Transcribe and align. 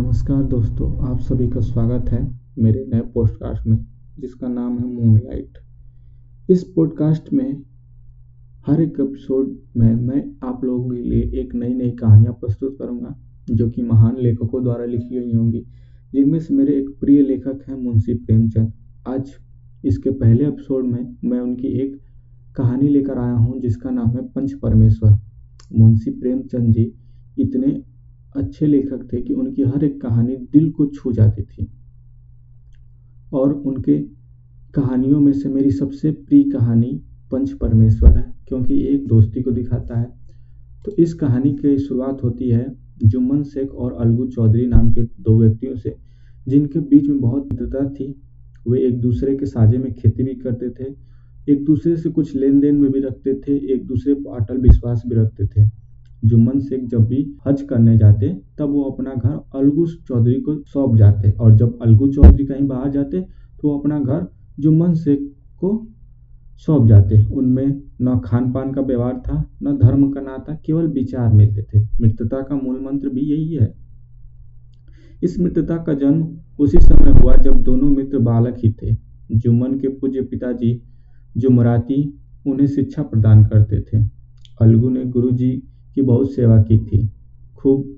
नमस्कार 0.00 0.42
दोस्तों, 0.42 1.08
आप 1.08 1.20
सभी 1.20 1.48
का 1.48 1.60
स्वागत 1.60 2.08
है 2.08 2.20
मेरे 2.58 2.84
नए 2.88 3.00
पॉडकास्ट 3.00 3.66
में, 3.66 3.78
जिसका 4.18 4.48
नाम 4.48 4.78
है 4.78 4.86
मूनलाइट 4.86 5.58
इस 6.50 6.62
पॉडकास्ट 6.64 7.32
में, 7.32 7.62
हर 8.66 8.80
एक 8.80 9.00
एपिसोड 9.00 9.58
में 9.76 9.94
मैं 9.94 10.24
आप 10.42 10.64
लोगों 10.64 10.90
के 10.90 11.02
लिए 11.02 11.40
एक 11.40 11.54
नई 11.54 11.74
नई 11.74 11.90
कहानियाँ 11.90 12.32
प्रस्तुत 12.32 12.76
करूँगा, 12.78 13.14
जो 13.50 13.68
कि 13.70 13.82
महान 13.82 14.16
लेखकों 14.16 14.62
द्वारा 14.62 14.84
लिखी 14.84 15.20
गई 15.20 15.32
होंगी, 15.32 15.64
जिनमें 16.12 16.38
से 16.38 16.54
मेरे 16.54 16.78
एक 16.78 16.88
प्रिय 17.00 17.22
लेखक 17.22 17.64
हैं 17.68 17.76
मुंशी 17.76 18.14
प्रेमचंद। 18.14 18.72
आज 19.08 19.30
इसके 19.84 20.10
पहले 20.10 20.46
एपिसोड 20.46 20.84
में 20.84 21.16
मैं 21.24 21.40
उनकी 21.40 21.68
एक 21.82 22.00
कहानी 22.56 22.88
लेकर 22.88 23.18
आया 23.18 23.34
हूँ, 23.34 23.60
जिसका 23.60 23.90
नाम 23.90 24.08
है 24.08 24.26
पंच 24.28 24.52
परमेश्वर। 24.52 25.18
मुंशी 25.72 26.10
प्रेमचंद 26.10 26.72
जी 26.72 26.92
इतने 27.38 27.82
अच्छे 28.36 28.66
लेखक 28.66 29.08
थे 29.12 29.22
कि 29.22 29.34
उनकी 29.34 29.62
हर 29.62 29.84
एक 29.84 30.00
कहानी 30.00 30.36
दिल 30.36 30.70
को 30.70 30.86
छू 30.86 31.12
जाती 31.12 31.42
थी। 31.42 31.68
और 33.32 33.52
उनके 33.52 33.98
कहानियों 34.74 35.20
में 35.20 35.32
से 35.32 35.48
मेरी 35.48 35.70
सबसे 35.70 36.10
प्रिय 36.10 36.44
कहानी 36.44 37.00
पंच 37.32 37.52
परमेश्वर 37.52 38.16
है, 38.16 38.34
क्योंकि 38.48 38.86
एक 38.86 39.06
दोस्ती 39.06 39.42
को 39.42 39.50
दिखाता 39.50 40.00
है। 40.00 40.12
तो 40.84 40.92
इस 40.98 41.14
कहानी 41.14 41.52
की 41.52 41.78
शुरुआत 41.78 42.22
होती 42.24 42.48
है 42.48 42.76
जुम्मन 43.04 43.42
शेख 43.42 43.70
और 43.70 43.92
अलगू 43.92 44.26
चौधरी 44.26 44.66
नाम 44.66 44.90
के 44.90 45.02
दो 45.02 45.40
व्यक्तियों 45.40 45.76
से, 45.76 45.96
जिनके 46.48 46.78
बीच 46.78 47.08
में 47.08 47.20
बहुत 47.20 47.48
मित्रता 47.52 47.88
थी। 47.88 48.14
वे 48.68 48.80
एक 48.80 49.00
दूसरे 49.00 49.36
के 49.36 49.46
साझे 49.46 49.78
में 49.78 49.92
खेती 49.92 50.22
भी 50.22 50.34
करते 50.34 50.70
थे, 50.70 50.94
एक 51.52 51.64
दूसरे 51.64 51.96
से 51.96 52.10
कुछ 52.10 52.36
लेन 52.36 52.60
देन 52.60 52.76
में 52.76 52.92
भी 52.92 53.00
रखते 53.00 53.34
थे, 53.34 53.74
एक 53.74 53.86
दूसरे 53.86 54.14
पर 54.14 54.40
अटल 54.40 54.58
विश्वास 54.58 55.02
भी 55.06 55.14
रखते 55.14 55.46
थे। 55.46 55.79
जुम्मन 56.24 56.60
शेख 56.60 56.84
जब 56.84 57.06
भी 57.06 57.18
हज 57.46 57.62
करने 57.62 57.96
जाते, 57.98 58.28
तब 58.58 58.70
वो 58.70 58.82
अपना 58.82 59.14
घर 59.14 59.58
अलगू 59.58 59.86
चौधरी 59.86 60.40
को 60.40 60.54
सौंप 60.62 60.96
जाते। 60.96 61.30
और 61.30 61.54
जब 61.56 61.78
अलगू 61.82 62.08
चौधरी 62.08 62.46
कहीं 62.46 62.66
बाहर 62.68 62.90
जाते 62.90 63.20
तो 63.62 63.78
अपना 63.78 63.98
घर 64.00 64.26
जुम्मन 64.60 64.94
शेख 64.94 65.20
को 65.58 65.86
सौंप 66.56 66.86
जाते। 66.88 67.22
उनमें 67.24 67.82
न 68.02 68.18
खान 68.24 68.52
पान 68.52 68.72
का 68.72 68.80
व्यवहार 68.80 69.16
था, 69.18 69.44
न 69.62 69.76
धर्म 69.78 70.10
का 70.10 70.20
नाता 70.20 70.54
केवल 70.66 70.86
विचार 70.86 71.32
मिलते 71.32 71.62
थे। 71.62 71.86
मित्रता 72.00 72.40
का 72.40 72.56
मूल 72.56 72.80
मंत्र 72.80 73.08
भी 73.08 73.20
यही 73.20 73.54
है। 73.54 73.74
इस 75.22 75.38
मित्रता 75.38 75.76
का 75.76 75.94
जन्म 75.94 76.28
उसी 76.58 76.78
समय 76.78 77.18
हुआ 77.20 77.34
जब 77.36 77.62
दोनों 77.62 77.88
मित्र 77.90 78.18
बालक 78.18 78.56
ही 78.64 78.72
थे। 78.72 78.94
जुम्मन 79.32 79.78
के 79.78 79.88
पूज्य 79.88 80.20
पिताजी 80.20 80.80
जुमराती 81.36 82.02
उन्हें 82.46 82.66
शिक्षा 82.66 83.02
प्रदान 83.02 83.44
करते 83.44 83.80
थे। 83.80 84.02
अलगू 84.60 84.88
ने 84.88 85.04
गुरु 85.04 85.30
जी 85.30 85.50
की 86.00 86.06
बहुत 86.06 86.32
सेवा 86.32 86.62
की 86.62 86.78
थी। 86.78 87.10
खूब 87.56 87.96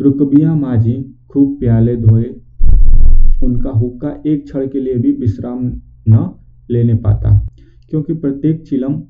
रुकबिया 0.00 0.54
माजी, 0.54 1.14
खूब 1.30 1.60
प्याले 1.60 1.96
धोए, 1.96 2.24
उनका 3.42 3.70
हुक्का 3.70 4.22
एक 4.26 4.44
क्षण 4.44 4.68
के 4.68 4.80
लिए 4.80 4.94
भी 4.94 5.12
विश्राम 5.12 5.72
न 6.08 6.34
लेने 6.70 6.94
पाता, 6.94 7.46
क्योंकि 7.90 8.14
प्रत्येक 8.14 8.66
चिलम 8.66 9.02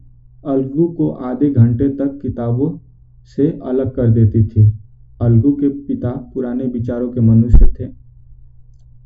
अलगू 0.46 0.86
को 0.86 1.08
आधे 1.08 1.50
घंटे 1.50 1.88
तक 1.88 2.18
किताबों 2.22 2.78
से 3.24 3.58
अलग 3.64 3.90
कर 3.90 4.10
देती 4.10 4.44
थी। 4.44 4.78
अलगू 5.22 5.52
के 5.52 5.68
पिता 5.68 6.10
पुराने 6.34 6.64
विचारों 6.64 7.10
के 7.10 7.20
मनुष्य 7.20 7.72
थे। 7.80 7.88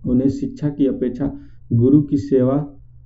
उन्हें 0.06 0.28
शिक्षा 0.28 0.69
की 0.69 0.86
अपेक्षा 0.86 1.33
गुरु 1.73 2.03
की 2.03 2.17
सेवा 2.17 2.58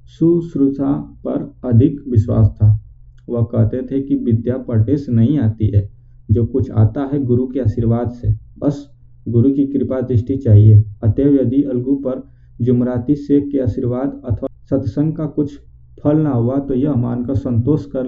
शुश्रूषा 0.07 0.93
पर 1.27 1.55
अधिक 1.65 2.01
विश्वास 2.09 2.49
था। 2.49 2.81
वह 3.29 3.43
कहते 3.43 3.83
थे 3.83 4.03
कि 4.03 4.15
विद्या 4.15 4.65
से 4.97 5.13
नहीं 5.13 5.39
आती 5.39 5.73
है। 5.77 6.00
जो 6.31 6.45
कुछ 6.47 6.71
आता 6.71 7.09
है 7.13 7.23
गुरु 7.25 7.47
के 7.47 7.61
आशीर्वाद 7.61 8.11
से। 8.11 8.33
बस, 8.59 8.87
गुरु 9.29 9.51
की 9.51 9.67
कृपा 9.67 10.01
दृष्टि 10.01 10.37
चाहिए। 10.37 10.83
अतएव 11.05 11.35
यदि 11.35 11.63
अलगू 11.63 11.95
पर 11.97 12.23
जुमराती 12.61 13.15
शेख 13.15 13.49
के 13.53 13.59
आशीर्वाद 13.59 14.21
अथवा 14.25 14.49
सत्संग 14.71 15.13
का 15.13 15.27
कुछ 15.27 15.59
फल 16.03 16.17
ना 16.17 16.31
हुआ 16.31 16.59
तो 16.59 16.75
यह 16.75 16.95
मानकर 16.95 17.35
संतोष 17.35 17.85
कर 17.87 18.07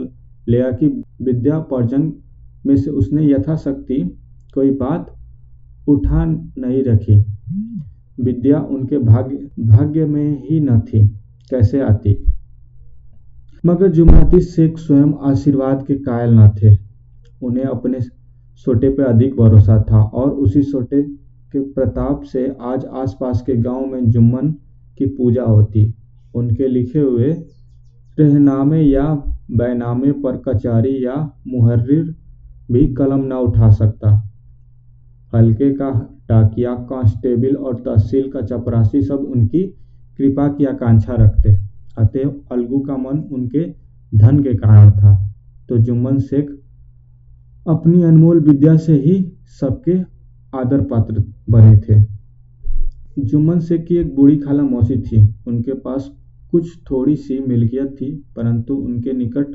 लिया 0.49 0.71
कि 0.71 0.87
विद्या 1.22 1.59
पर्जन 1.60 2.12
में 2.66 2.77
से 2.77 2.91
उसने 2.91 3.31
यथाशक्ति 3.31 3.99
कोई 4.54 4.71
बात 4.71 5.15
उठा 5.89 6.25
नहीं 6.25 6.83
रखी। 6.84 7.25
विद्या 8.21 8.60
उनके 8.60 8.99
भाग्य 8.99 9.37
भाग्य 9.60 10.04
में 10.04 10.43
ही 10.50 10.60
न 10.60 10.81
थी। 10.81 11.06
कैसे 11.50 11.81
आती? 11.81 12.16
मगर 13.66 13.89
जुमराती 13.89 14.41
शेख 14.41 14.78
स्वयं 14.78 15.12
आशीर्वाद 15.31 15.84
के 15.87 15.94
कायल 15.94 16.34
न 16.34 16.49
थे। 16.49 16.75
उन्हें 17.42 17.64
अपने 17.64 18.00
सोटे 18.56 18.88
पर 18.88 19.03
अधिक 19.03 19.36
भरोसा 19.36 19.84
था 19.91 20.03
और 20.03 20.30
उसी 20.30 20.62
सोटे 20.62 21.03
के 21.53 21.60
प्रताप 21.60 22.22
से 22.22 22.56
आज 22.60 22.84
आसपास 22.84 23.42
के 23.42 23.56
गाँव 23.56 23.86
में 23.86 24.10
जुम्मन 24.10 24.54
की 24.98 25.06
पूजा 25.06 25.42
होती। 25.42 25.94
उनके 26.34 26.69
लिखे 26.69 26.98
हुए 26.98 27.32
रहनामे 28.20 28.82
या 28.82 29.22
बैनामे 29.50 30.12
पर 30.12 30.36
कचारी 30.36 31.04
या 31.04 31.32
मुहर्रिर 31.47 32.14
भी 32.72 32.86
कलम 32.94 33.25
न 33.25 33.32
उठा 33.32 33.70
सकता। 33.70 34.30
हल्के 35.34 35.72
का 35.72 35.91
डाकिया, 36.28 36.74
कांस्टेबल 36.74 37.56
और 37.56 37.74
तहसील 37.74 38.30
का 38.30 38.41
चपरासी 38.41 39.03
सब 39.03 39.14
उनकी 39.14 39.62
कृपा 40.19 40.48
की 40.48 40.64
आकांक्षा 40.64 41.14
रखते। 41.14 41.56
अतएव 41.98 42.44
अलगू 42.53 42.80
का 42.80 42.97
मन 42.97 43.19
उनके 43.32 43.64
धन 44.19 44.38
के 44.38 44.54
कारण 44.54 44.91
था। 44.91 45.32
तो 45.69 45.78
जुम्मन 45.78 46.19
शेख 46.19 46.62
अपनी 47.69 48.03
अनमोल 48.03 48.41
विद्या 48.41 48.77
से 48.77 48.93
ही 48.93 49.33
सबके 49.61 50.00
आदर 50.59 50.81
पात्र 50.81 51.25
बने 51.50 51.78
थे। 51.78 52.06
जुम्मन 53.19 53.59
से 53.59 53.78
की 53.78 53.97
एक 53.97 54.17
बूढ़ी 54.17 54.37
खाला 54.37 54.62
मौसी 54.62 54.97
थी, 54.97 55.34
उनके 55.47 55.72
पास 55.72 56.12
कुछ 56.51 56.78
थोड़ी 56.91 57.17
सी 57.17 57.41
मिल्कियत 57.41 57.87
थी, 57.87 58.25
परंतु 58.37 58.75
उनके 58.75 59.12
निकट 59.12 59.47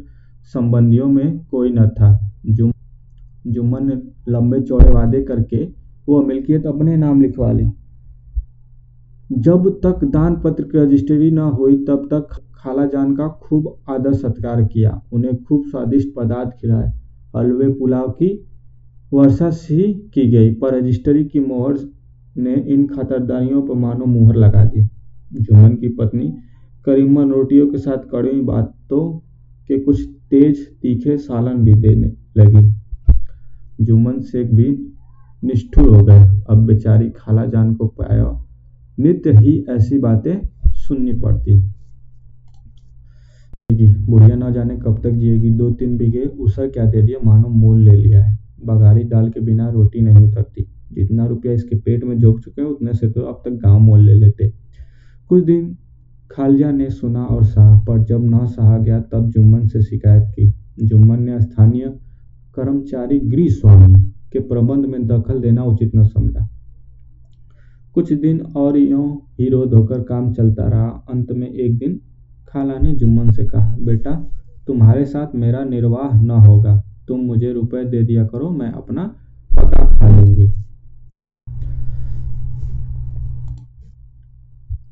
संबंधियों 0.43 1.07
में 1.07 1.45
कोई 1.45 1.69
न 1.69 1.87
था। 1.87 2.31
जुम, 2.45 2.73
जुम्मन 3.47 3.87
ने 3.87 4.01
लंबे 4.31 4.61
चौड़े 4.61 4.91
वादे 4.91 5.21
करके 5.21 5.63
वो 6.07 6.21
मिल्कियत 6.21 6.65
अपने 6.65 6.97
नाम 6.97 7.21
लिखवा 7.21 7.51
ली। 7.51 7.69
जब 9.31 9.79
तक 9.85 10.03
दान 10.03 10.35
पत्र 10.35 10.63
की 10.63 10.77
रजिस्ट्री 10.77 11.31
न 11.31 11.39
हुई, 11.39 11.85
तब 11.85 12.07
तक 12.13 12.27
खाला 12.55 12.85
जान 12.85 13.15
का 13.15 13.27
खूब 13.27 13.75
आदर 13.89 14.13
सत्कार 14.13 14.63
किया। 14.63 15.01
उन्हें 15.11 15.43
खूब 15.43 15.63
स्वादिष्ट 15.65 16.09
पदार्थ 16.15 16.49
खिलाए। 16.49 16.96
हलवे 17.35 17.67
पुलाव 17.69 18.09
की 18.09 18.29
वर्षा 19.13 19.49
सी 19.49 19.93
की 20.13 20.29
गई, 20.31 20.53
पर 20.53 20.75
रजिस्ट्री 20.75 21.23
की 21.25 21.39
मोहर 21.39 21.77
ने 22.37 22.53
इन 22.53 22.87
खातरदारियों 22.87 23.61
पर 23.61 23.73
मानो 23.73 24.05
मुहर 24.05 24.35
लगा 24.35 24.63
दी। 24.65 24.81
जुम्मन 25.33 25.75
की 25.75 25.87
पत्नी 25.89 26.33
करीमन 26.85 27.31
रोटियों 27.31 27.67
के 27.67 27.77
साथ 27.77 28.09
कड़वी 28.11 28.41
बातों 28.41 29.19
के 29.67 29.79
कुछ 29.79 30.01
तेज 30.29 30.67
तीखे 30.81 31.17
सालन 31.17 31.63
भी 31.63 31.73
देने 31.73 32.11
लगी। 32.37 32.71
जुम्मन 33.81 34.19
शेख 34.21 34.47
भी 34.47 34.69
निष्ठुर 35.43 35.87
हो 35.87 36.03
गए। 36.03 36.21
अब 36.49 36.65
बेचारी 36.65 37.09
खाला 37.09 37.45
जान 37.45 37.73
को 37.73 37.87
पाया, 37.87 38.45
नित्य 38.99 39.31
ही 39.31 39.65
ऐसी 39.69 39.97
बातें 39.99 40.35
सुननी 40.73 41.13
पड़ती। 41.13 41.59
बुढ़िया 43.71 44.35
ना 44.35 44.49
जाने 44.49 44.75
कब 44.75 44.99
तक 45.03 45.09
जिएगी। 45.11 45.49
दो 45.49 45.69
तीन 45.69 45.97
बीघे 45.97 46.19
उसे 46.19 46.67
क्या 46.67 46.85
दे 46.85 47.01
दिया? 47.01 47.19
मानो 47.23 47.47
मूल 47.47 47.79
ले 47.79 47.95
लिया 47.95 48.23
है। 48.23 48.37
बघारी 48.65 49.03
दाल 49.03 49.29
के 49.29 49.39
बिना 49.39 49.69
रोटी 49.69 50.01
नहीं 50.01 50.27
उतरती। 50.27 50.65
जितना 50.93 51.25
रुपया 51.25 51.51
इसके 51.51 51.75
पेट 51.75 52.03
में 52.03 52.17
झोंक 52.17 52.39
चुके 52.39 52.61
हैं, 52.61 52.69
उतने 52.69 52.93
से 52.93 53.09
तो 53.09 53.21
अब 53.21 53.41
तक 53.45 53.51
गाँव 53.51 53.79
मोल 53.79 53.99
ले 53.99 54.13
लेते। 54.13 54.53
कुछ 55.29 55.43
दिन 55.43 55.77
खालिया 56.31 56.71
ने 56.71 56.89
सुना 56.89 57.23
और 57.23 57.43
सहा, 57.43 57.77
पर 57.79 58.03
जब 58.03 58.25
न 58.25 58.45
सहा 58.45 58.77
गया, 58.77 58.99
तब 59.01 59.29
जुम्मन 59.29 59.67
से 59.67 59.81
शिकायत 59.81 60.23
की। 60.23 60.53
जुम्मन 60.79 61.23
ने 61.23 61.41
स्थानीय 61.41 61.93
कर्मचारी 62.55 63.19
गृह 63.19 63.47
स्वामी 63.47 63.93
के 64.33 64.39
प्रबंध 64.39 64.85
में 64.85 65.07
दखल 65.07 65.39
देना 65.39 65.63
उचित 65.63 65.95
न 65.95 66.03
समझा। 66.03 66.47
कुछ 67.93 68.13
दिन 68.13 68.41
और 68.41 68.77
यूँ 68.77 69.21
हीरो 69.39 69.65
धोकर 69.65 69.99
काम 69.99 70.33
चलता 70.33 70.67
रहा। 70.67 71.05
अंत 71.09 71.31
में 71.31 71.47
एक 71.47 71.77
दिन 71.77 71.99
खाला 72.47 72.77
ने 72.79 72.93
जुम्मन 72.93 73.31
से 73.31 73.45
कहा, 73.45 73.75
बेटा, 73.77 74.11
तुम्हारे 74.67 75.05
साथ 75.05 75.35
मेरा 75.35 75.63
निर्वाह 75.63 76.21
न 76.21 76.31
होगा। 76.45 76.75
तुम 77.07 77.19
मुझे 77.19 77.51
रुपए 77.53 77.83
दे 77.85 78.01
दिया 78.03 78.23
करो, 78.25 78.49
मैं 78.49 78.71
अपना 78.71 79.03
पका 79.51 79.85
खा 79.89 80.09
लूँगी। 80.09 80.47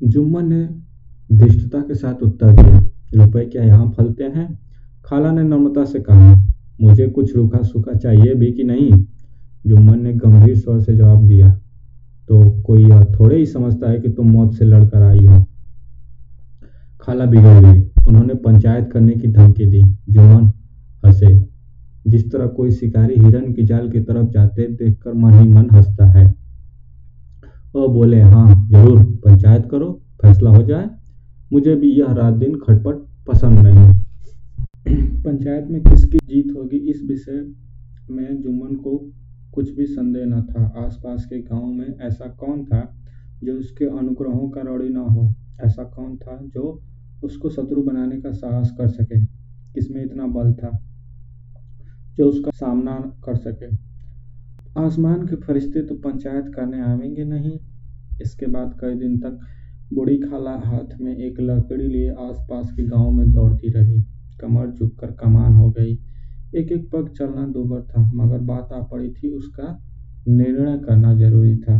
जुम्मन 0.02 0.48
ने 0.48 0.68
धृष्टता 1.30 1.80
के 1.80 1.94
साथ 1.94 2.22
उत्तर 2.22 2.52
दिया, 2.52 2.78
रुपए 3.14 3.44
क्या 3.44 3.62
यहाँ 3.62 3.90
फलते 3.90 4.24
हैं? 4.26 4.48
खाला 5.04 5.32
ने 5.32 5.42
नम्रता 5.42 5.84
से 5.84 6.00
कहा, 6.00 6.34
मुझे 6.80 7.08
कुछ 7.08 7.34
रूखा 7.36 7.62
सूखा 7.62 7.92
चाहिए 7.94 8.34
भी 8.34 8.52
कि 8.52 8.64
नहीं? 8.64 8.90
जुम्मन 9.66 10.00
ने 10.00 10.12
गंभीर 10.14 10.56
स्वर 10.56 10.80
से 10.80 10.96
जवाब 10.96 11.26
दिया 11.28 11.52
तो 12.28 12.40
कोई 12.62 12.82
यह 12.82 13.04
थोड़े 13.12 13.36
ही 13.36 13.46
समझता 13.46 13.90
है 13.90 13.98
कि 14.00 14.08
तुम 14.08 14.30
मौत 14.30 14.54
से 14.54 14.64
लड़कर 14.64 15.02
आई 15.02 15.24
हो। 15.26 15.44
खाला 17.06 17.24
बिगड़ 17.24 17.60
गई। 17.64 17.80
उन्होंने 18.08 18.34
पंचायत 18.34 18.90
करने 18.92 19.12
की 19.12 19.28
धमकी 19.28 19.66
दी। 19.66 19.82
जुम्मन 20.10 20.52
हंसे। 21.06 21.46
जिस 22.06 22.32
तरह 22.32 22.46
कोई 22.46 22.70
शिकारी 22.70 23.14
हिरन 23.14 23.52
की 23.52 23.62
जाल 23.62 23.90
की 23.90 24.00
तरफ़ 24.00 24.26
जाते 24.26 24.66
देखकर 24.66 25.12
मन 25.12 25.32
ही 25.32 25.48
मन 25.48 25.70
हंसता 25.70 26.06
है। 26.06 26.34
वह 27.74 27.86
बोले 27.86 28.20
हाँ 28.20 28.68
ज़रूर। 28.70 29.02
पंचायत 29.04 29.68
करो। 29.70 30.02
फैसला 30.22 30.50
हो 30.50 30.62
जाए। 30.62 30.90
मुझे 31.52 31.74
भी 31.74 31.90
यह 31.90 32.12
रात 32.12 32.34
दिन 32.34 32.54
खटपट 32.54 32.94
पसंद 33.28 33.58
नहीं। 33.58 33.92
पंचायत 35.22 35.68
में 35.70 35.80
किसकी 35.82 36.18
जीत 36.18 36.56
होगी 36.56 36.76
इस 36.76 37.02
विषय 37.08 37.46
में 38.10 38.40
जुम्मन 38.40 38.74
को 38.74 39.12
कुछ 39.54 39.70
भी 39.70 39.86
संदेह 39.86 40.24
न 40.24 40.42
था। 40.42 40.86
आसपास 40.86 41.24
के 41.24 41.38
गाँव 41.38 41.66
में 41.66 41.94
ऐसा 42.00 42.26
कौन 42.26 42.64
था 42.64 42.96
जो 43.44 43.54
उसके 43.54 43.84
अनुग्रहों 43.98 44.48
का 44.50 44.60
ऋणी 44.60 44.88
न 44.88 44.96
हो? 44.96 45.34
ऐसा 45.64 45.84
कौन 45.84 46.16
था 46.16 46.38
जो 46.54 46.80
उसको 47.24 47.50
शत्रु 47.50 47.82
बनाने 47.82 48.20
का 48.20 48.32
साहस 48.32 48.70
कर 48.70 48.88
सके 48.88 49.20
किसमें 49.74 50.04
इतना 50.04 50.26
बल 50.26 50.52
था 50.52 50.70
जो 52.16 52.28
उसका 52.28 52.50
सामना 52.50 52.94
कर 53.24 53.36
सके। 53.36 53.66
आसमान 54.80 55.26
के 55.26 55.36
फरिश्ते 55.36 55.82
तो 55.82 55.94
पंचायत 55.94 56.52
करने 56.54 56.80
आवेंगे 56.80 57.24
नहीं। 57.24 57.58
इसके 58.22 58.46
बाद 58.46 58.78
कई 58.80 58.94
दिन 58.94 59.18
तक 59.18 59.38
बूढ़ी 59.94 60.16
खाला 60.18 60.50
हाथ 60.50 61.00
में 61.00 61.16
एक 61.16 61.40
लकड़ी 61.40 61.86
लिए 61.86 62.10
आसपास 62.10 62.72
के 62.72 62.82
गाँव 62.82 63.10
में 63.10 63.32
दौड़ती 63.32 63.68
रही। 63.68 64.02
कमर 64.40 64.70
झुककर 64.70 65.10
कमान 65.10 65.54
हो 65.54 65.70
गई। 65.70 65.92
एक 66.54 66.72
एक 66.72 66.90
पग 66.90 67.08
चलना 67.08 67.46
दूभर 67.46 67.82
था 67.82 68.10
मगर 68.14 68.38
बात 68.38 68.72
आ 68.72 68.80
पड़ी 68.82 69.10
थी 69.10 69.30
उसका 69.30 69.78
निर्णय 70.28 70.78
करना 70.78 71.14
ज़रूरी 71.14 71.56
था। 71.56 71.78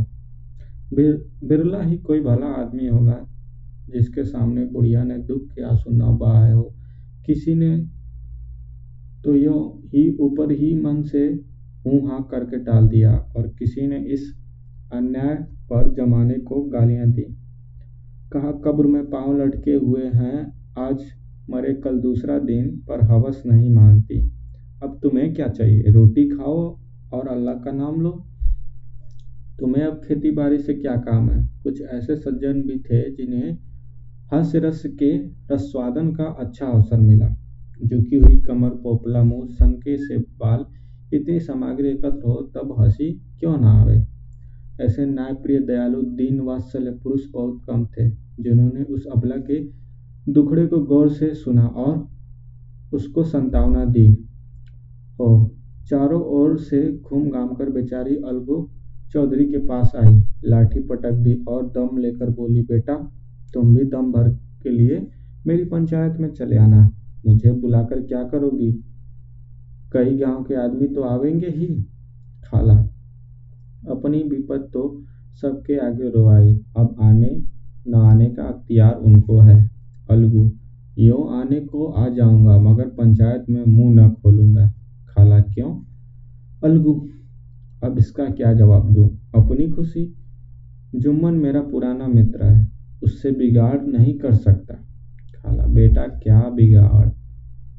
बिर, 0.95 1.31
बिरला 1.45 1.83
ही 1.83 1.99
कोई 1.99 2.21
भला 2.21 2.47
आदमी 2.47 2.87
होगा। 2.87 3.36
जिसके 3.91 4.25
सामने 4.25 4.65
बुढ़िया 4.65 5.05
ने 5.05 5.19
दुख 5.19 5.43
के 5.43 5.63
आँसू 5.63 5.91
न 5.91 6.19
बहाए 6.19 6.53
हो। 6.53 6.75
किसी 7.27 7.55
ने 7.55 7.79
तो 9.25 9.35
यो 9.35 9.83
ही 9.87 10.17
ऊपर 10.17 10.53
ही 10.53 10.75
मन 10.81 11.03
से 11.03 11.27
हूँ 11.87 12.09
हाँ 12.09 12.29
करके 12.31 12.59
टाल 12.59 12.89
दिया 12.89 13.17
और 13.37 13.47
किसी 13.59 13.87
ने 13.87 13.97
इस 13.97 14.35
अन्याय 14.93 15.35
पर 15.71 15.95
जमाने 15.95 16.35
को 16.35 16.63
गालियाँ 16.63 17.11
दी। 17.11 17.23
कहा, 18.33 18.53
कब्र 18.53 18.87
में 18.87 19.11
पाँव 19.11 19.39
लटके 19.39 19.71
हुए 19.71 20.05
हैं, 20.05 20.53
आज 20.79 21.05
मरे, 21.51 21.75
कल 21.75 21.99
दूसरा 21.99 22.39
दिन 22.39 22.83
पर 22.89 23.01
हवस 23.01 23.43
नहीं 23.47 23.71
मानती। 23.71 24.33
अब 24.83 25.01
तुम्हें 25.03 25.35
क्या 25.35 25.49
चाहिए, 25.49 25.83
रोटी 25.83 26.29
खाओ 26.29 26.79
और 27.13 27.29
अल्लाह 27.29 27.55
का 27.55 27.73
नाम 27.73 28.01
लो? 28.01 28.27
तुम्हें 29.59 29.85
अब 29.85 30.01
खेती 30.05 30.31
बाड़ी 30.31 30.59
से 30.59 30.75
क्या 30.75 30.97
काम 30.97 31.31
है? 31.31 31.49
कुछ 31.63 31.83
ऐसे 31.83 32.17
सज्जन 32.17 32.63
भी 32.63 32.79
थे 32.79 33.11
जिन्हें 33.15 33.59
हंस 34.33 34.53
रस 34.55 34.83
के 34.87 35.17
रसवादन 35.55 36.11
का 36.13 36.25
अच्छा 36.25 36.67
अवसर 36.67 36.97
मिला 36.97 37.29
झुकी 37.85 38.17
हुई 38.17 38.37
कमर 38.37 38.69
पोपला 38.69 39.23
मुँह 39.25 39.47
सनके 39.47 39.97
से 39.97 40.19
बाल 40.19 40.65
इतनी 41.15 41.41
सामग्री 41.41 41.89
एकत्र 41.89 42.29
हो, 42.29 42.53
तब 42.55 42.77
हँसी 42.81 43.13
क्यों 43.41 43.59
ना 43.59 43.71
आवे? 43.71 44.07
ऐसे 44.81 45.07
न्यायप्रिय 45.07 45.59
दयालु 45.59 46.03
दीन 46.03 46.41
वात्सल्य 46.41 46.91
पुरुष 46.91 47.21
बहुत 47.33 47.63
कम 47.67 47.85
थे, 47.85 48.09
जिन्होंने 48.41 48.83
उस 48.83 49.07
अबला 49.07 49.37
के 49.37 49.61
दुखड़े 50.33 50.67
को 50.67 50.81
गौर 50.81 51.09
से 51.09 51.35
सुना 51.35 51.67
और 51.67 52.09
उसको 52.93 53.25
संतावना 53.25 53.85
दी। 53.85 54.07
हो, 55.21 55.57
चारों 55.87 56.23
ओर 56.23 56.59
से 56.59 56.93
घूम 56.93 57.31
घाम 57.31 57.55
कर 57.55 57.71
बेचारी 57.71 58.17
अलगू 58.17 58.71
चौधरी 59.13 59.45
के 59.45 59.59
पास 59.59 59.93
आई, 59.97 60.23
लाठी 60.45 60.81
पटक 60.81 61.13
दी 61.13 61.45
और 61.49 61.67
दम 61.67 61.99
लेकर 61.99 62.31
बोली, 62.31 62.63
बेटा 62.63 63.13
तुम 63.55 63.77
भी 63.77 63.85
दम 63.85 64.13
भर 64.13 64.29
के 64.63 64.71
लिए 64.71 65.07
मेरी 65.47 65.65
पंचायत 65.65 66.17
में 66.21 66.33
चले 66.33 66.57
आना। 66.57 66.93
मुझे 67.27 67.51
बुलाकर 67.53 68.01
क्या 68.01 68.23
करोगी? 68.25 68.73
कई 69.93 70.19
गाँव 70.19 70.45
के 70.45 70.55
आदमी 70.55 70.87
तो 70.87 71.03
आवेंगे 71.03 71.47
ही। 71.47 71.67
खाला, 72.45 72.75
अपनी 73.91 74.23
विपद 74.23 74.71
तो 74.73 75.05
सबके 75.43 75.79
आगे 75.79 76.11
रोवाई 76.11 76.65
अब 76.77 76.97
आने, 77.01 77.43
न 77.89 77.95
आने 77.95 78.31
का 78.31 78.43
अख्तियार 78.43 78.95
उनको 78.95 79.41
है। 79.41 79.71
अलगू, 80.11 80.53
यो 80.99 81.17
आने 81.17 81.61
को 81.61 81.87
आ 81.87 82.09
जाऊँगा, 82.09 82.59
मगर 82.59 82.89
पंचायत 82.89 83.45
में 83.51 83.65
मुँह 83.65 83.95
न 83.95 84.11
खोलूँगा। 84.11 84.75
खाला, 85.09 85.41
क्यों? 85.41 85.83
अलगू, 86.65 87.09
अब 87.85 87.99
इसका 87.99 88.25
क्या 88.25 88.53
जवाब 88.53 88.95
दूँ? 88.95 89.09
अपनी 89.35 89.69
खुशी? 89.69 90.15
जुम्मन 90.95 91.35
मेरा 91.35 91.61
पुराना 91.61 92.09
मित्र 92.09 92.45
है। 92.45 92.76
उससे 93.07 93.31
बिगाड़ 93.33 93.81
नहीं 93.83 94.19
कर 94.19 94.35
सकता। 94.35 94.75
खाला 95.37 95.67
बेटा, 95.67 96.07
क्या 96.19 96.41
बिगाड़? 96.51 97.09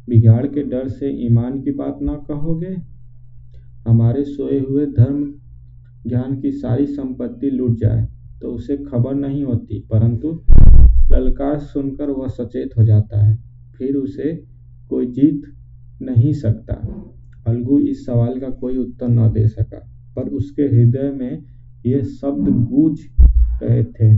बिगाड़ 0.09 0.45
के 0.47 0.63
डर 0.63 0.87
से 0.89 1.09
ईमान 1.25 1.61
की 1.61 1.71
बात 1.71 1.97
ना 2.01 2.13
कहोगे? 2.27 2.75
हमारे 3.87 4.23
सोए 4.23 4.59
हुए 4.59 4.85
धर्म 4.87 5.23
ज्ञान 6.07 6.39
की 6.41 6.51
सारी 6.51 6.85
संपत्ति 6.87 7.49
लूट 7.49 7.77
जाए 7.77 8.05
तो 8.41 8.49
उसे 8.49 8.77
खबर 8.77 9.15
नहीं 9.15 9.43
होती, 9.43 9.79
परंतु 9.91 10.29
ललकार 11.11 11.57
सुनकर 11.59 12.09
वह 12.09 12.27
सचेत 12.29 12.77
हो 12.77 12.83
जाता 12.83 13.19
है। 13.19 13.35
फिर 13.77 13.95
उसे 13.95 14.33
कोई 14.89 15.05
जीत 15.07 15.41
नहीं 16.01 16.33
सकता। 16.33 16.73
अलगू 17.47 17.79
इस 17.81 18.05
सवाल 18.05 18.39
का 18.39 18.49
कोई 18.51 18.77
उत्तर 18.77 19.07
न 19.07 19.31
दे 19.33 19.47
सका, 19.47 19.79
पर 20.15 20.29
उसके 20.29 20.63
हृदय 20.63 21.11
में 21.11 21.43
ये 21.85 22.01
शब्द 22.03 22.49
गूंज 22.69 22.99
रहे 23.63 23.83
थे। 23.83 24.15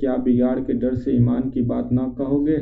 क्या 0.00 0.16
बिगाड़ 0.16 0.60
के 0.60 0.72
डर 0.72 0.94
से 0.94 1.12
ईमान 1.12 1.50
की 1.50 1.62
बात 1.62 1.88
न 1.92 2.14
कहोगे? 2.18 2.58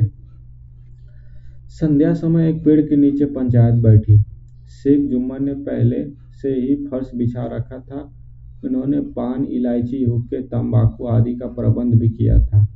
संध्या 1.67 2.13
समय 2.13 2.49
एक 2.49 2.63
पेड़ 2.65 2.81
के 2.81 2.95
नीचे 2.95 3.25
पंचायत 3.25 3.75
बैठी। 3.75 4.19
शेख 4.67 5.09
जुम्मन 5.09 5.43
ने 5.43 5.53
पहले 5.53 6.09
से 6.41 6.49
ही 6.49 6.75
फर्श 6.75 7.11
बिछा 7.15 7.45
रखा 7.45 7.79
था। 7.79 8.13
उन्होंने 8.65 8.99
पान, 8.99 9.45
इलायची, 9.45 10.03
हुक्के, 10.03 10.41
तंबाकू 10.41 11.05
आदि 11.05 11.35
का 11.35 11.47
प्रबंध 11.47 11.93
भी 11.93 12.09
किया 12.09 12.39
था। 12.39 12.67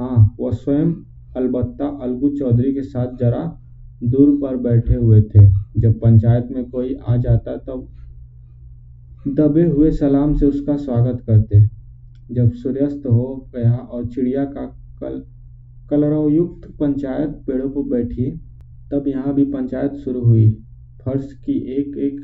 हाँ 0.00 0.36
वह 0.40 0.52
स्वयं 0.52 0.92
अलबत्ता 1.36 1.86
अलगू 2.02 2.28
चौधरी 2.28 2.74
के 2.74 2.82
साथ 2.82 3.16
जरा 3.16 3.60
दूर 4.04 4.38
पर 4.42 4.56
बैठे 4.56 4.94
हुए 4.94 5.22
थे। 5.22 5.50
जब 5.76 6.00
पंचायत 6.00 6.48
में 6.50 6.70
कोई 6.70 6.96
आ 7.08 7.16
जाता, 7.16 7.56
तब 7.56 7.88
दबे 9.28 9.64
हुए 9.64 9.90
सलाम 9.90 10.34
से 10.34 10.46
उसका 10.46 10.76
स्वागत 10.76 11.20
करते। 11.20 11.76
जब 12.32 12.52
सूर्यास्त 12.52 13.06
हो 13.06 13.50
गया 13.54 13.72
और 13.72 14.06
चिड़िया 14.06 14.44
का 14.44 14.64
कल, 15.00 15.22
कलरवयुक्त 15.90 16.70
पंचायत 16.80 17.30
पेड़ों 17.46 17.68
पर 17.70 17.88
बैठी, 17.90 18.30
तब 18.92 19.04
यहाँ 19.08 19.34
भी 19.34 19.44
पंचायत 19.44 19.92
शुरू 19.94 20.20
हुई। 20.20 20.50
फर्श 21.04 21.32
की 21.44 21.52
एक 21.52 21.96
एक 21.98 22.20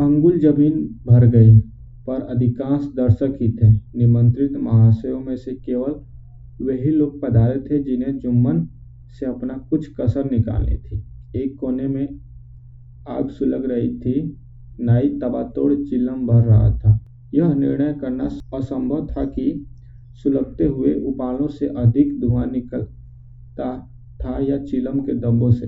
अंगुल 0.00 0.38
ज़मीन 0.38 0.78
भर 1.06 1.26
गई, 1.26 1.58
पर 2.06 2.20
अधिकांश 2.20 2.84
दर्शक 2.96 3.38
ही 3.42 3.52
थे। 3.52 3.70
निमंत्रित 3.72 4.56
महाशयों 4.56 5.20
में 5.20 5.36
से 5.36 5.52
केवल 5.54 5.94
वही 6.62 6.90
लोग 6.90 7.20
पधारे 7.22 7.60
थे 7.60 7.82
जिन्हें 7.82 8.18
जुम्मन 8.18 8.66
से 9.10 9.26
अपना 9.26 9.54
कुछ 9.70 9.88
कसर 10.00 10.30
निकालनी 10.30 10.76
थी। 10.76 11.02
एक 11.36 11.56
कोने 11.60 11.88
में 11.88 12.08
आग 13.08 13.28
सुलग 13.28 13.70
रही 13.70 13.88
थी, 13.98 14.36
नाई 14.80 15.08
तबातोड़ 15.08 15.74
चिलम 15.74 16.26
भर 16.26 16.42
रहा 16.42 16.70
था। 16.78 16.95
यह 17.32 17.54
निर्णय 17.54 17.92
करना 17.92 18.24
असंभव 18.54 19.06
था 19.06 19.24
कि 19.26 19.64
सुलगते 20.22 20.64
हुए 20.66 20.94
उपालों 21.02 21.48
से 21.48 21.66
अधिक 21.78 22.18
धुआँ 22.20 22.46
निकलता 22.46 23.76
था 24.20 24.38
या 24.42 24.58
चिलम 24.58 25.00
के 25.00 25.14
दम्बों 25.14 25.50
से। 25.50 25.66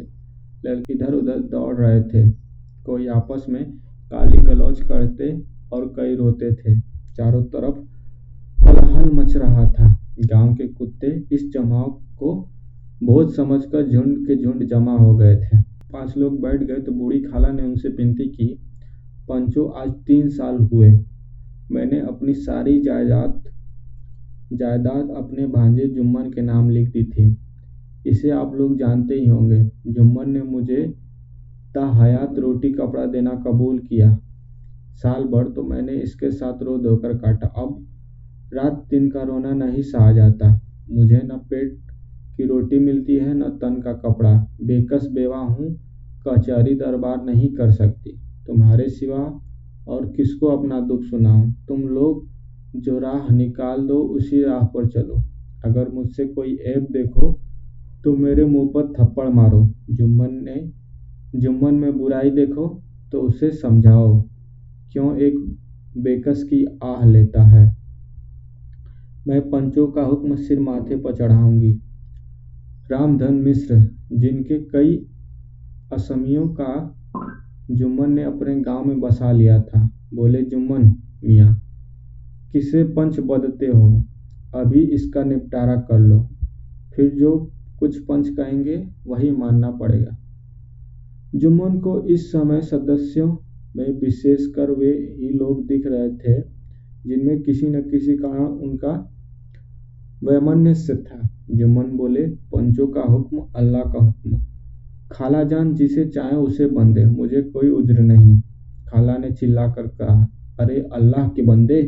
लड़के 0.64 0.92
इधर 0.92 1.14
उधर 1.14 1.38
दौड़ 1.40 1.74
रहे 1.76 2.02
थे, 2.02 2.28
कोई 2.86 3.06
आपस 3.06 3.46
में 3.48 3.64
काली 4.10 4.38
गलौज 4.38 4.80
करते 4.80 5.30
और 5.72 5.86
कई 5.96 6.14
रोते 6.14 6.52
थे। 6.54 6.78
चारों 7.16 7.42
तरफ़ 7.44 7.78
हलहल 8.64 9.10
मच 9.12 9.36
रहा 9.36 9.64
था। 9.72 9.94
गाँव 10.20 10.54
के 10.54 10.66
कुत्ते 10.68 11.08
इस 11.32 11.48
जमाव 11.52 11.90
को 12.18 12.34
भोज 13.02 13.34
समझकर 13.36 13.88
झुंड 13.88 14.16
के 14.26 14.36
झुंड 14.36 14.64
जमा 14.64 14.96
हो 14.96 15.14
गए 15.16 15.36
थे। 15.36 15.58
पाँच 15.92 16.16
लोग 16.16 16.40
बैठ 16.42 16.62
गए 16.62 16.80
तो 16.80 16.92
बूढ़ी 16.92 17.20
खाला 17.22 17.48
ने 17.48 17.62
उनसे 17.62 17.88
विनती 17.88 18.28
की, 18.28 18.46
पंचो, 19.28 19.64
आज 19.64 19.90
तीन 20.06 20.28
साल 20.28 20.56
हुए। 20.72 20.90
मैंने 21.72 22.00
अपनी 22.00 22.34
सारी 22.34 22.80
जायदाद 22.80 23.42
जायदाद 24.52 25.10
अपने 25.16 25.46
भांजे 25.46 25.86
जुम्मन 25.88 26.30
के 26.30 26.40
नाम 26.40 26.70
लिख 26.70 26.88
दी 26.88 27.04
थी। 27.04 27.36
इसे 28.06 28.30
आप 28.30 28.54
लोग 28.54 28.78
जानते 28.78 29.14
ही 29.14 29.26
होंगे। 29.26 29.70
जुम्मन 29.86 30.30
ने 30.30 30.42
मुझे 30.42 30.94
हयात 31.76 32.38
रोटी 32.38 32.72
कपड़ा 32.72 33.04
देना 33.06 33.30
कबूल 33.30 33.78
किया। 33.78 34.18
साल 34.94 35.24
भर 35.24 35.48
तो 35.48 35.62
मैंने 35.62 35.92
इसके 35.92 36.30
साथ 36.30 36.62
रो 36.62 36.78
धोकर 36.78 37.16
काटा। 37.18 37.46
अब 37.46 37.86
रात 38.54 38.86
दिन 38.90 39.10
का 39.10 39.22
रोना 39.22 39.52
नहीं 39.52 39.82
सहा 39.82 40.12
जाता। 40.12 40.48
मुझे 40.90 41.20
न 41.24 41.36
पेट 41.50 41.78
की 42.36 42.46
रोटी 42.46 42.78
मिलती 42.78 43.16
है, 43.16 43.34
न 43.34 43.42
तन 43.42 43.80
का 43.80 43.92
कपड़ा। 43.92 44.32
बेकस 44.62 45.06
बेवा 45.12 45.38
हूँ, 45.38 45.68
कचहरी 46.28 46.74
दरबार 46.74 47.24
नहीं 47.24 47.54
कर 47.54 47.70
सकती। 47.70 48.18
तुम्हारे 48.46 48.88
सिवा 48.88 49.40
और 49.88 50.12
किसको 50.16 50.46
अपना 50.46 50.80
दुख 50.80 51.02
सुनाऊं? 51.02 51.52
तुम 51.68 51.80
लोग 51.82 52.26
जो 52.76 52.98
राह 52.98 53.34
निकाल 53.34 53.86
दो, 53.86 53.98
उसी 53.98 54.42
राह 54.42 54.64
पर 54.64 54.88
चलो। 54.88 55.22
अगर 55.64 55.88
मुझसे 55.88 56.24
कोई 56.24 56.54
ऐब 56.56 56.86
देखो 56.90 57.40
तो 58.04 58.16
मेरे 58.16 58.44
मुँह 58.44 58.70
पर 58.74 58.92
थप्पड़ 58.92 59.28
मारो। 59.28 59.74
जुम्मन 59.90 60.30
ने 60.32 60.72
जुम्मन 61.38 61.74
में 61.74 61.98
बुराई 61.98 62.30
देखो 62.30 62.82
तो 63.12 63.20
उसे 63.20 63.50
समझाओ। 63.50 64.22
क्यों 64.92 65.16
एक 65.16 65.34
बेकस 65.96 66.42
की 66.42 66.64
आह 66.84 67.04
लेता 67.06 67.42
है? 67.42 67.76
मैं 69.26 69.50
पंचों 69.50 69.86
का 69.88 70.02
हुक्म 70.02 70.36
सिर 70.36 70.60
माथे 70.60 70.96
पर 70.96 71.14
चढ़ाऊँगी। 71.14 71.72
रामधन 72.90 73.34
मिश्र, 73.34 73.90
जिनके 74.12 74.58
कई 74.58 75.06
असमियों 75.92 76.48
का 76.48 76.97
जुम्मन 77.70 78.12
ने 78.12 78.24
अपने 78.24 78.60
गाँव 78.60 78.84
में 78.84 79.00
बसा 79.00 79.32
लिया 79.32 79.62
था। 79.62 79.90
बोले, 80.14 80.42
जुम्मन, 80.42 80.94
मियाँ, 81.24 81.62
किसे 82.52 82.84
पंच 82.84 83.20
बदते 83.20 83.66
हो? 83.66 84.04
अभी 84.54 84.80
इसका 84.80 85.24
निपटारा 85.24 85.76
कर 85.76 85.98
लो। 85.98 86.28
फिर 86.96 87.10
जो 87.10 87.52
कुछ 87.78 87.98
पंच 87.98 88.28
कहेंगे, 88.28 88.88
वही 89.06 89.30
मानना 89.30 89.70
पड़ेगा। 89.70 90.18
जुम्मन 91.34 91.78
को 91.78 92.02
इस 92.02 92.32
समय 92.32 92.60
सदस्यों 92.60 93.36
में 93.76 94.00
विशेषकर 94.00 94.70
वे 94.70 95.16
ही 95.20 95.28
लोग 95.28 95.66
दिख 95.66 95.86
रहे 95.86 96.08
थे, 96.08 96.40
जिनमें 97.06 97.42
किसी 97.42 97.66
न 97.66 97.82
किसी 97.82 98.16
कारण 98.16 98.44
उनका 98.44 99.14
वैमनस्य 100.24 100.94
था। 100.94 101.30
जुम्मन 101.50 101.84
बोले, 101.84 102.26
पंचों 102.26 102.86
का 102.86 103.00
हुक्म, 103.00 103.38
अल्लाह 103.56 103.82
का 103.82 103.98
हुक्म। 103.98 104.40
खाला 105.12 105.42
जान 105.44 105.74
जिसे 105.74 106.04
चाहे 106.04 106.36
उसे 106.36 106.66
बंदे, 106.66 107.04
मुझे 107.06 107.42
कोई 107.42 107.68
उज्र 107.68 107.98
नहीं। 107.98 108.40
खाला 108.88 109.16
ने 109.16 109.30
चिल्लाकर 109.30 109.82
कहा, 109.82 110.28
अरे 110.60 110.88
अल्लाह 110.92 111.28
के 111.28 111.42
बंदे 111.42 111.82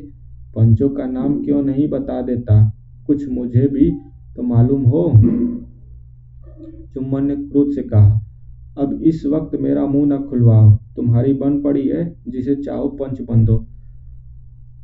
पंचों 0.57 0.89
का 0.89 1.07
नाम 1.07 1.43
क्यों 1.45 1.63
नहीं 1.63 1.89
बता 1.89 2.23
देता? 2.23 2.73
कुछ 3.07 3.29
मुझे 3.29 3.67
भी 3.67 3.91
तो 4.37 4.43
मालूम 4.43 4.83
हो। 4.83 5.13
जुम्मन 6.95 7.25
ने 7.25 7.37
क्रोध 7.37 7.71
से 7.71 7.83
कहा, 7.83 8.27
अब 8.79 9.03
इस 9.03 9.27
वक्त 9.27 9.61
मेरा 9.61 9.87
मुँह 9.87 10.07
न 10.07 10.23
खुलवाओ। 10.23 10.77
तुम्हारी 10.97 11.33
बन 11.33 11.63
पड़ी 11.63 11.89
है 11.89 12.17
जिसे 12.29 12.55
चाहो 12.57 12.89
पंच 12.89 13.21
बंदो। 13.21 13.67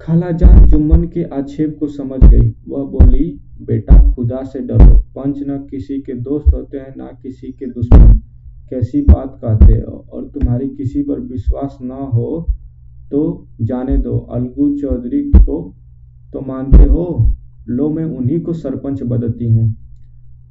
खाला 0.00 0.30
जान 0.30 0.66
जुम्मन 0.66 1.04
के 1.04 1.22
आक्षेप 1.22 1.76
को 1.80 1.86
समझ 1.86 2.20
गई। 2.24 2.54
वह 2.68 2.84
बोली 2.84 3.40
बेटा, 3.62 4.12
खुदा 4.12 4.42
से 4.42 4.60
डरो। 4.60 4.96
पंच 5.16 5.38
न 5.42 5.66
किसी 5.70 6.00
के 6.00 6.14
दोस्त 6.14 6.54
होते 6.54 6.78
हैं, 6.78 6.94
ना 6.96 7.06
किसी 7.22 7.52
के 7.52 7.66
दुश्मन। 7.66 8.18
कैसी 8.70 9.00
बात 9.02 9.40
कहते 9.44 9.72
हो? 9.72 10.06
और 10.12 10.28
तुम्हारी 10.28 10.68
किसी 10.68 11.02
पर 11.02 11.20
विश्वास 11.20 11.78
न 11.82 11.90
हो 11.90 12.46
तो 13.10 13.48
जाने 13.60 13.98
दो। 13.98 14.18
अलगू 14.18 14.76
चौधरी 14.76 15.22
को 15.22 15.74
तो 16.32 16.40
मानते 16.40 16.84
हो? 16.84 17.36
लो, 17.68 17.90
मैं 17.90 18.04
उन्हीं 18.04 18.40
को 18.40 18.52
सरपंच 18.52 19.02
बदलती 19.02 19.52
हूँ। 19.52 19.76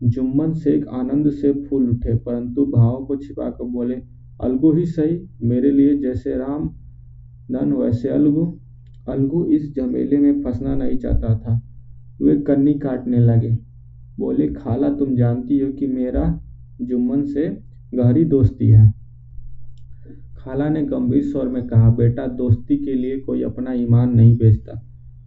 जुम्मन 0.03 0.53
शेख 0.53 0.87
आनंद 0.87 1.29
से 1.29 1.53
फूल 1.53 1.89
उठे, 1.89 2.15
परंतु 2.15 2.65
भाव 2.65 3.05
को 3.05 3.15
छिपा 3.15 3.49
कर 3.49 3.63
बोले, 3.63 3.95
अलगू 4.41 4.73
ही 4.73 4.85
सही, 4.85 5.29
मेरे 5.43 5.71
लिए 5.71 5.97
जैसे 5.97 6.35
राम 6.35 6.69
नन 7.51 7.73
वैसे 7.73 8.09
अलगू। 8.09 8.59
अलगू 9.09 9.45
इस 9.45 9.75
झमेले 9.75 10.17
में 10.17 10.41
फंसना 10.41 10.75
नहीं 10.75 10.97
चाहता 10.97 11.39
था। 11.39 11.61
वे 12.21 12.35
कन्नी 12.35 12.73
काटने 12.73 13.19
लगे। 13.19 13.57
बोले, 14.19 14.47
खाला, 14.47 14.89
तुम 14.89 15.15
जानती 15.15 15.59
हो 15.59 15.71
कि 15.71 15.87
मेरा 15.87 16.41
जुम्मन 16.81 17.23
से 17.23 17.61
गहरी 17.95 18.25
दोस्ती 18.25 18.69
है 18.69 18.93
खाला 20.37 20.69
ने 20.69 20.83
गंभीर 20.83 21.23
स्वर 21.23 21.47
में 21.47 21.67
कहा, 21.67 21.89
बेटा, 21.89 22.27
दोस्ती 22.27 22.77
के 22.77 22.93
लिए 22.93 23.19
कोई 23.19 23.43
अपना 23.43 23.73
ईमान 23.73 24.15
नहीं 24.15 24.37
बेचता। 24.37 24.81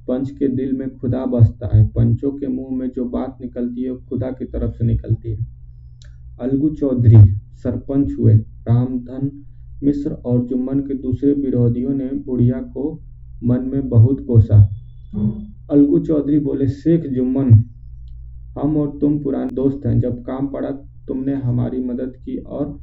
पंच 0.08 0.30
के 0.30 0.48
दिल 0.48 0.72
में 0.72 0.96
खुदा 0.96 1.26
बसता 1.26 1.76
है। 1.76 1.86
पंचों 1.86 2.30
के 2.30 2.46
मुँह 2.46 2.76
में 2.76 2.90
जो 2.90 3.04
बात 3.04 3.38
निकलती 3.40 3.82
है 3.82 3.96
खुदा 3.96 4.30
की 4.30 4.44
तरफ़ 4.44 4.72
से 4.72 4.84
निकलती 4.84 5.30
है 5.30 5.46
अलगू 6.40 6.70
चौधरी, 6.70 7.34
सरपंच 7.54 8.16
हुए। 8.18 8.34
रामधन 8.34 9.44
मिश्र 9.82 10.10
और 10.10 10.46
जुम्मन 10.46 10.80
के 10.80 10.94
दूसरे 10.94 11.32
विरोधियों 11.32 11.90
ने 11.90 12.06
बुढ़िया 12.06 12.60
को 12.60 13.02
मन 13.44 13.60
में 13.60 13.88
बहुत 13.88 14.24
कोसा। 14.26 14.70
अलगू 15.70 15.98
चौधरी 15.98 16.38
बोले, 16.38 16.66
शेख 16.68 17.06
जुम्मन, 17.06 17.64
हम 18.58 18.76
और 18.76 18.98
तुम 19.00 19.18
पुराने 19.18 19.54
दोस्त 19.54 19.86
हैं। 19.86 20.00
जब 20.00 20.22
काम 20.22 20.46
पड़ा 20.46 20.70
तुमने 21.08 21.34
हमारी 21.34 21.80
मदद 21.80 22.12
की 22.24 22.36
और 22.36 22.78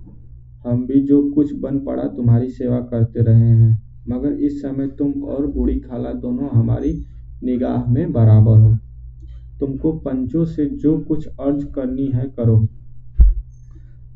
हम 0.67 0.85
भी 0.87 1.01
जो 1.01 1.31
कुछ 1.31 1.53
बन 1.53 1.79
पड़ा 1.79 2.03
तुम्हारी 2.03 2.49
सेवा 2.49 2.79
करते 2.79 3.21
रहे 3.21 3.49
हैं। 3.49 4.03
मगर 4.09 4.33
इस 4.33 4.61
समय 4.61 4.87
तुम 4.87 5.11
और 5.23 5.47
बूढ़ी 5.47 5.79
खाला 5.79 6.13
दोनों 6.13 6.49
हमारी 6.53 7.05
निगाह 7.43 7.91
में 7.91 8.11
बराबर 8.11 8.59
हो। 8.59 8.75
तुमको 9.59 9.91
पंचों 9.91 10.45
से 10.45 10.65
जो 10.65 10.97
कुछ 10.99 11.27
अर्ज़ 11.27 11.65
करनी 11.65 12.07
है 12.07 12.25
करो। 12.37 12.67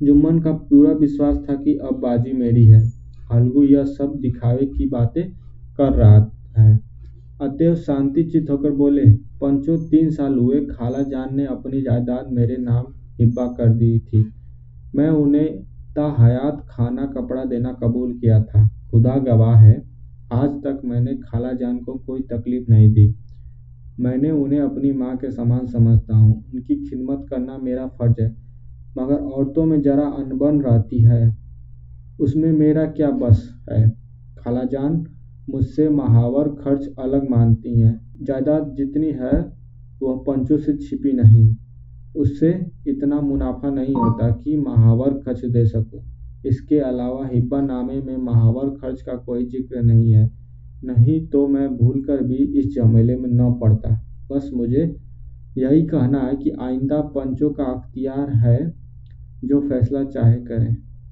जुम्मन 0.03 0.39
का 0.39 0.51
पूरा 0.51 0.91
विश्वास 0.91 1.37
था 1.49 1.55
कि 1.55 1.75
अब 1.75 1.99
बाजी 1.99 2.33
मेरी 2.33 2.67
है। 2.67 2.81
अलगू 3.31 3.63
यह 3.63 3.83
सब 3.83 4.13
दिखावे 4.21 4.65
की 4.65 4.89
बातें 4.89 5.23
कर 5.77 5.93
रहा 5.93 6.31
है। 6.57 6.88
अतएव 7.41 7.75
शांति 7.75 8.23
चित 8.23 8.49
होकर 8.49 8.71
बोले, 8.71 9.05
पंचो, 9.11 9.77
तीन 9.77 10.09
साल 10.09 10.37
हुए, 10.37 10.65
खाला 10.65 11.01
जान 11.01 11.35
ने 11.35 11.45
अपनी 11.45 11.81
जायदाद 11.81 12.27
मेरे 12.31 12.57
नाम 12.57 12.85
हिब्बा 13.19 13.45
कर 13.47 13.69
दी 13.69 13.99
थी। 13.99 14.33
मैं 14.95 15.09
उन्हें 15.09 15.63
ताहयात 15.95 16.65
खाना 16.69 17.05
कपड़ा 17.05 17.45
देना 17.45 17.71
कबूल 17.73 18.13
किया 18.13 18.43
था। 18.43 18.67
खुदा 18.91 19.17
गवाह 19.17 19.55
है, 19.55 19.83
आज 20.31 20.49
तक 20.49 20.81
मैंने 20.85 21.15
खाला 21.15 21.53
जान 21.53 21.77
को 21.79 21.93
कोई 21.93 22.21
तकलीफ़ 22.21 22.69
नहीं 22.69 22.93
दी। 22.93 23.15
मैंने 23.99 24.31
उन्हें 24.31 24.59
अपनी 24.59 24.91
माँ 24.91 25.17
के 25.17 25.31
समान 25.31 25.65
समझता 25.65 26.15
हूँ। 26.15 26.45
उनकी 26.53 26.75
खिदमत 26.89 27.25
करना 27.29 27.57
मेरा 27.57 27.87
फ़र्ज़ 27.87 28.21
है, 28.21 28.29
मगर 28.97 29.15
औरतों 29.15 29.65
में 29.65 29.81
ज़रा 29.81 30.05
अनबन 30.05 30.61
रहती 30.61 31.01
है। 31.03 31.37
उसमें 32.19 32.51
मेरा 32.51 32.85
क्या 32.85 33.11
बस 33.11 33.55
है? 33.71 33.89
खाला 34.39 34.63
जान 34.63 35.05
मुझसे 35.49 35.89
महावर 35.89 36.49
खर्च 36.49 36.87
अलग 36.99 37.29
मानती 37.29 37.79
हैं। 37.79 38.15
जायदाद 38.21 38.73
जितनी 38.77 39.11
है, 39.11 39.53
वह 40.01 40.23
पंचों 40.27 40.57
से 40.57 40.77
छिपी 40.77 41.11
नहीं। 41.11 41.55
उससे 42.15 42.65
इतना 42.87 43.21
मुनाफा 43.21 43.69
नहीं 43.69 43.95
होता 43.95 44.29
कि 44.31 44.57
महावर 44.57 45.13
खर्च 45.13 45.45
दे 45.45 45.65
सकूँ। 45.65 46.01
इसके 46.45 46.79
अलावा 46.79 47.27
हिब्बा 47.27 47.61
नामे 47.61 48.01
में 48.01 48.17
महावर 48.17 48.69
खर्च 48.69 49.01
का 49.01 49.15
कोई 49.15 49.45
ज़िक्र 49.45 49.81
नहीं 49.81 50.11
है। 50.11 50.29
नहीं 50.83 51.27
तो 51.27 51.47
मैं 51.47 51.77
भूल 51.77 52.01
कर 52.01 52.23
भी 52.23 52.35
इस 52.35 52.75
झमेले 52.75 53.15
में 53.15 53.29
न 53.29 53.59
पड़ता। 53.59 53.89
बस 54.31 54.49
मुझे 54.53 54.95
यही 55.57 55.81
कहना 55.81 56.19
है 56.19 56.35
कि 56.35 56.49
आइंदा 56.49 57.01
पंचों 57.01 57.49
का 57.49 57.63
अख्तियार 57.63 58.29
है, 58.29 58.73
जो 59.45 59.59
फैसला 59.59 60.03
चाहे 60.03 60.39
करें। 60.39 60.88